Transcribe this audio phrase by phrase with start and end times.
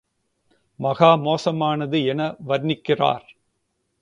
[0.79, 3.25] மகா மோசமானது என வர்ணிக்கிறார்